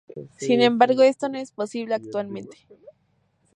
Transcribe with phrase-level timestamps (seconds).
[0.37, 2.57] Sin embargo, esto no es posible actualmente.